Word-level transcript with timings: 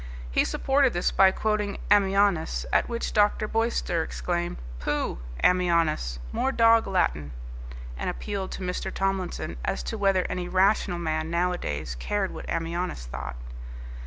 He 0.31 0.43
supported 0.45 0.93
this 0.93 1.11
by 1.11 1.29
quoting 1.29 1.77
Ammianus, 1.91 2.65
at 2.73 2.89
which 2.89 3.13
Dr. 3.13 3.47
Boyster 3.47 4.01
exclaimed, 4.01 4.57
"Pooh! 4.79 5.19
Ammianus: 5.43 6.17
more 6.31 6.51
dog 6.51 6.87
Latin!" 6.87 7.33
and 7.95 8.09
appealed 8.09 8.49
to 8.53 8.63
Mr. 8.63 8.91
Tomlinson 8.91 9.57
as 9.63 9.83
to 9.83 9.99
whether 9.99 10.25
any 10.27 10.47
rational 10.47 10.97
man 10.97 11.29
nowadays 11.29 11.93
cared 11.99 12.31
what 12.31 12.49
Ammianus 12.49 13.05
thought? 13.05 13.35